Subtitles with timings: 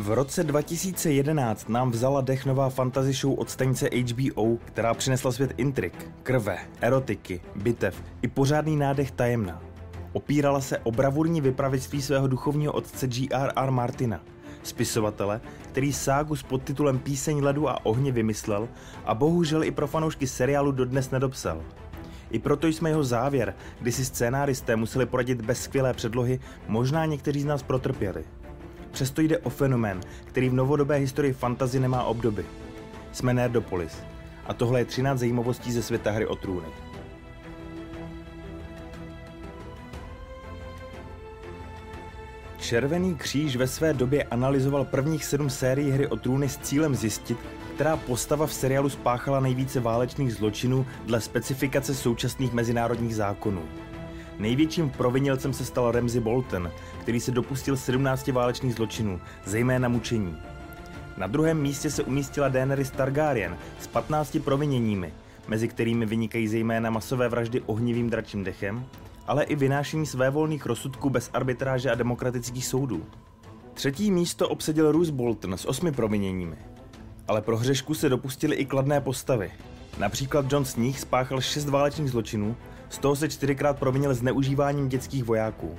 [0.00, 5.54] V roce 2011 nám vzala dech nová fantasy show od stanice HBO, která přinesla svět
[5.56, 9.62] intrik, krve, erotiky, bitev i pořádný nádech tajemna.
[10.12, 13.70] Opírala se o bravurní vypravictví svého duchovního otce G.R.R.
[13.70, 14.20] Martina,
[14.62, 18.68] spisovatele, který ságu s podtitulem Píseň ledu a ohně vymyslel
[19.04, 21.62] a bohužel i pro fanoušky seriálu dodnes nedopsal.
[22.30, 27.40] I proto jsme jeho závěr, kdy si scénáristé museli poradit bez skvělé předlohy, možná někteří
[27.40, 28.24] z nás protrpěli.
[28.90, 32.46] Přesto jde o fenomén, který v novodobé historii fantazy nemá obdoby.
[33.12, 34.02] Jsme Nerdopolis
[34.46, 36.66] a tohle je 13 zajímavostí ze světa hry o trůny.
[42.58, 47.38] Červený kříž ve své době analyzoval prvních sedm sérií hry o trůny s cílem zjistit,
[47.74, 53.62] která postava v seriálu spáchala nejvíce válečných zločinů dle specifikace současných mezinárodních zákonů.
[54.40, 56.70] Největším provinilcem se stal Ramsey Bolton,
[57.00, 60.36] který se dopustil 17 válečných zločinů, zejména mučení.
[61.16, 65.12] Na druhém místě se umístila Daenerys Targaryen s 15 proviněními,
[65.48, 68.84] mezi kterými vynikají zejména masové vraždy ohnivým dračím dechem,
[69.26, 73.06] ale i vynášení svévolných rozsudků bez arbitráže a demokratických soudů.
[73.74, 76.56] Třetí místo obsadil Roose Bolton s osmi proviněními.
[77.28, 79.52] Ale pro hřešku se dopustili i kladné postavy.
[79.98, 82.56] Například John Sneak spáchal šest válečných zločinů,
[82.90, 85.78] z toho se čtyřikrát provinil zneužíváním dětských vojáků.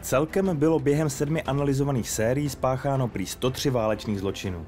[0.00, 4.66] Celkem bylo během sedmi analyzovaných sérií spácháno prý 103 válečných zločinů.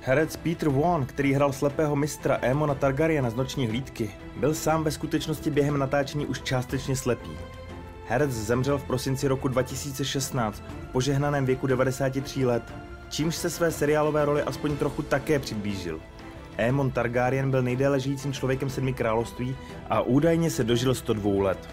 [0.00, 4.90] Herec Peter Vaughan, který hrál slepého mistra Émona Targaryena z Noční hlídky, byl sám ve
[4.90, 7.30] skutečnosti během natáčení už částečně slepý.
[8.08, 12.62] Herec zemřel v prosinci roku 2016 v požehnaném věku 93 let,
[13.08, 16.00] čímž se své seriálové roli aspoň trochu také přiblížil.
[16.58, 19.56] Aemon Targaryen byl nejdéle žijícím člověkem sedmi království
[19.90, 21.68] a údajně se dožil 102 let.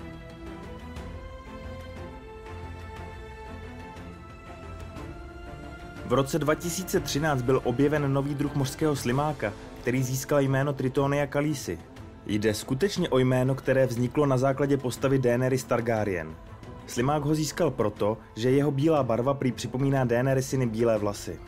[6.06, 11.80] V roce 2013 byl objeven nový druh mořského slimáka, který získal jméno Tritonia Kalisi.
[12.26, 16.36] Jde skutečně o jméno, které vzniklo na základě postavy Daenerys Targaryen.
[16.88, 21.40] Slimák ho získal proto, že jeho bílá barva prý připomíná Daenerysiny bílé vlasy.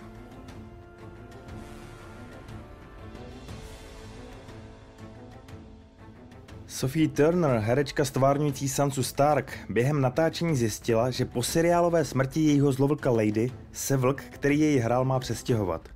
[6.68, 13.12] Sophie Turner, herečka stvárňující Sansu Stark, během natáčení zjistila, že po seriálové smrti jejího zlovlka
[13.12, 15.90] Lady se vlk, který jej hrál, má přestěhovat.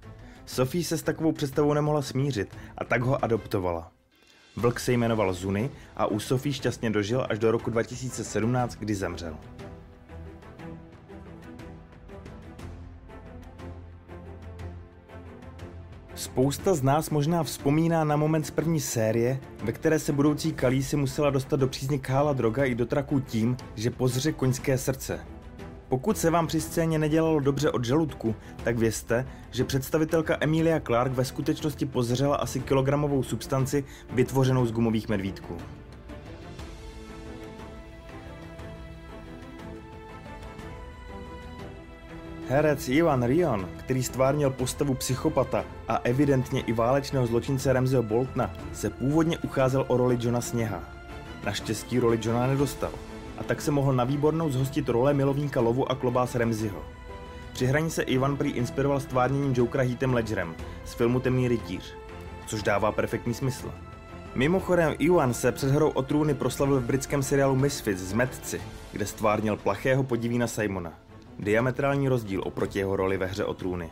[0.45, 3.91] Sophie se s takovou představou nemohla smířit a tak ho adoptovala.
[4.59, 9.37] Vlk se jmenoval Zuny a u Sophie šťastně dožil až do roku 2017, kdy zemřel.
[16.15, 20.95] Spousta z nás možná vzpomíná na moment z první série, ve které se budoucí Kalísi
[20.95, 25.19] musela dostat do přízně Kála Droga i do traku tím, že pozře koňské srdce.
[25.89, 31.11] Pokud se vám při scéně nedělalo dobře od žaludku, tak vězte, že představitelka Emilia Clark
[31.11, 33.83] ve skutečnosti pozřela asi kilogramovou substanci
[34.13, 35.57] vytvořenou z gumových medvídků.
[42.47, 48.89] Herec Ivan Rion, který stvárnil postavu psychopata a evidentně i válečného zločince Ramseyho Boltna, se
[48.89, 50.83] původně ucházel o roli Johna Sněha.
[51.45, 52.91] Naštěstí roli Johna nedostal
[53.39, 56.83] a tak se mohl na výbornou zhostit role milovníka lovu a klobás Ramseyho.
[57.53, 60.55] Při hraní se Ivan prý inspiroval stvárněním Jokera Heatem Ledgerem
[60.85, 61.93] z filmu Temný rytíř,
[62.47, 63.71] což dává perfektní smysl.
[64.35, 68.61] Mimochodem, Ivan se před hrou o trůny proslavil v britském seriálu Misfits z Metci,
[68.91, 70.93] kde stvárnil plachého podivína Simona.
[71.39, 73.89] Diametrální rozdíl oproti jeho roli ve hře o trůny.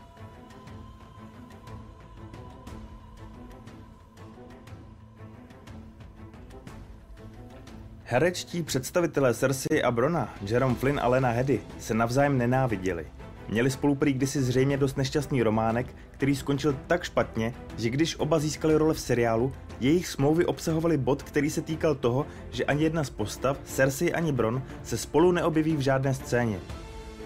[8.10, 13.08] Herečtí představitelé Cersei a Brona, Jerome Flynn a Lena Heady, se navzájem nenáviděli.
[13.50, 18.40] Měli spolu prý kdysi zřejmě dost nešťastný románek, který skončil tak špatně, že když oba
[18.40, 23.04] získali role v seriálu, jejich smlouvy obsahovaly bod, který se týkal toho, že ani jedna
[23.04, 26.60] z postav, Cersei ani Bron, se spolu neobjeví v žádné scéně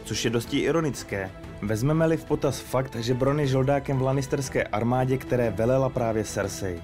[0.03, 1.31] což je dosti ironické.
[1.61, 6.81] Vezmeme-li v potaz fakt, že Bron je žoldákem v Lannisterské armádě, které velela právě Cersei.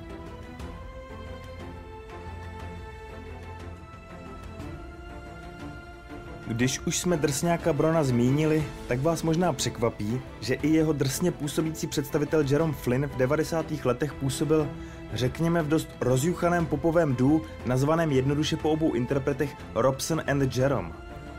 [6.47, 11.87] Když už jsme drsňáka Brona zmínili, tak vás možná překvapí, že i jeho drsně působící
[11.87, 13.65] představitel Jerome Flynn v 90.
[13.85, 14.67] letech působil,
[15.13, 20.93] řekněme, v dost rozjuchaném popovém dů, nazvaném jednoduše po obou interpretech Robson and Jerome.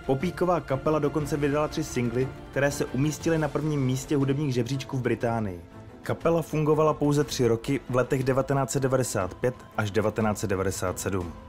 [0.06, 5.02] Popíková kapela dokonce vydala tři singly, které se umístily na prvním místě hudebních žebříčků v
[5.02, 5.60] Británii.
[6.02, 11.47] Kapela fungovala pouze tři roky v letech 1995 až 1997.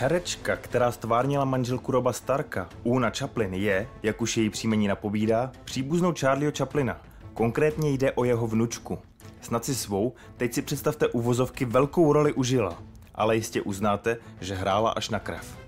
[0.00, 6.14] Herečka, která stvárnila manželku Roba Starka, Una Chaplin, je, jak už její příjmení napovídá, příbuznou
[6.20, 7.00] Charlieho Chaplina.
[7.34, 8.98] Konkrétně jde o jeho vnučku.
[9.40, 12.82] Snad si svou, teď si představte uvozovky, velkou roli užila,
[13.14, 15.58] ale jistě uznáte, že hrála až na krev.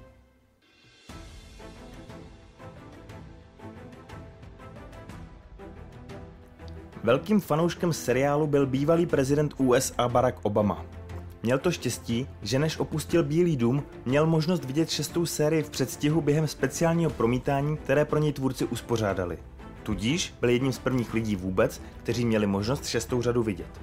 [7.02, 10.99] Velkým fanouškem seriálu byl bývalý prezident USA Barack Obama.
[11.42, 16.20] Měl to štěstí, že než opustil Bílý dům, měl možnost vidět šestou sérii v předstihu
[16.20, 19.38] během speciálního promítání, které pro něj tvůrci uspořádali.
[19.82, 23.80] Tudíž byl jedním z prvních lidí vůbec, kteří měli možnost šestou řadu vidět.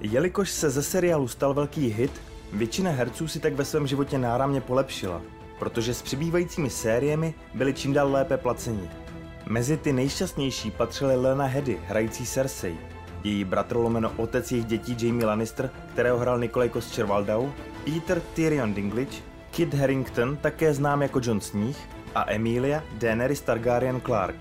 [0.00, 2.20] Jelikož se ze seriálu stal velký hit,
[2.52, 5.22] většina herců si tak ve svém životě náramně polepšila,
[5.58, 8.90] protože s přibývajícími sériemi byli čím dál lépe placeni.
[9.46, 12.76] Mezi ty nejšťastnější patřily Lena Hedy, hrající Cersei,
[13.24, 17.48] její bratr lomeno otec jejich dětí Jamie Lannister, kterého hrál Nikolaj Kosčervaldau,
[17.84, 21.76] Peter Tyrion Dinklage, Kit Harington, také znám jako Jon Sníh,
[22.14, 24.36] a Emilia Daenerys Targaryen Clark.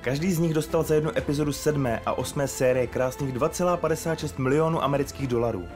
[0.00, 5.26] Každý z nich dostal za jednu epizodu sedmé a osmé série krásných 2,56 milionů amerických
[5.26, 5.68] dolarů.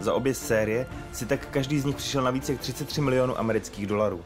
[0.00, 3.86] Za obě série si tak každý z nich přišel na více jak 33 milionů amerických
[3.86, 4.20] dolarů.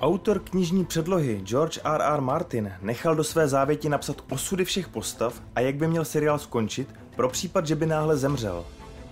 [0.00, 2.02] Autor knižní předlohy George R.
[2.02, 2.20] R.
[2.20, 6.94] Martin nechal do své závěti napsat osudy všech postav a jak by měl seriál skončit
[7.16, 8.64] pro případ, že by náhle zemřel.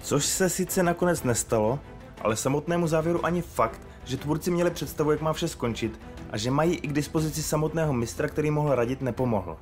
[0.02, 1.78] Což se sice nakonec nestalo,
[2.22, 6.00] ale samotnému závěru ani fakt, že tvůrci měli představu, jak má vše skončit
[6.30, 9.56] a že mají i k dispozici samotného mistra, který mohl radit, nepomohl.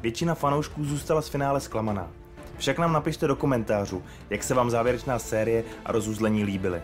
[0.00, 2.10] Většina fanoušků zůstala z finále zklamaná.
[2.56, 6.82] Však nám napište do komentářů, jak se vám závěrečná série a rozuzlení líbily.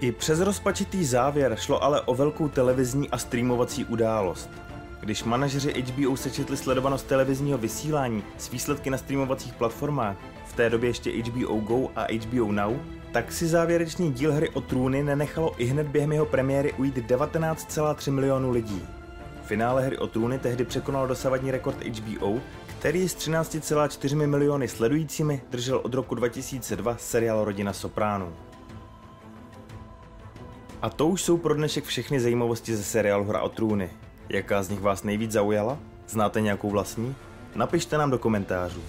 [0.00, 4.50] I přes rozpačitý závěr šlo ale o velkou televizní a streamovací událost.
[5.00, 10.16] Když manažeři HBO sečetli sledovanost televizního vysílání s výsledky na streamovacích platformách,
[10.46, 12.76] v té době ještě HBO Go a HBO Now,
[13.12, 18.12] tak si závěrečný díl hry o trůny nenechalo i hned během jeho premiéry ujít 19,3
[18.12, 18.82] milionů lidí.
[19.44, 22.40] Finále hry o trůny tehdy překonal dosavadní rekord HBO,
[22.78, 28.32] který s 13,4 miliony sledujícími držel od roku 2002 seriál Rodina Sopránů.
[30.82, 33.90] A to už jsou pro dnešek všechny zajímavosti ze seriálu Hra o trůny.
[34.28, 35.78] Jaká z nich vás nejvíc zaujala?
[36.08, 37.14] Znáte nějakou vlastní?
[37.54, 38.82] Napište nám do komentářů.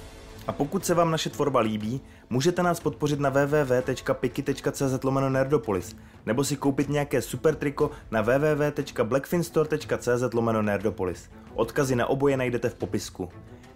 [0.48, 5.96] A pokud se vám naše tvorba líbí, můžete nás podpořit na www.piki.cz nerdopolis
[6.26, 10.24] nebo si koupit nějaké super triko na www.blackfinstore.cz
[10.62, 11.30] nerdopolis.
[11.54, 13.30] Odkazy na oboje najdete v popisku.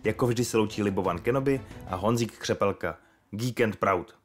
[0.04, 2.98] Jako vždy se loučí Libovan Kenobi a Honzík Křepelka.
[3.32, 4.25] Geek and Proud.